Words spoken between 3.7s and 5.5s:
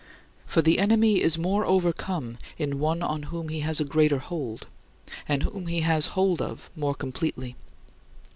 a greater hold, and